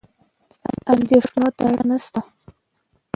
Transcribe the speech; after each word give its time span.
اندېښنې 0.93 1.49
ته 1.57 1.61
اړتیا 1.69 1.83
نشته. 1.89 2.21